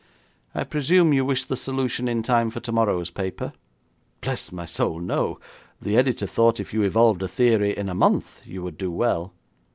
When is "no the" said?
4.99-5.95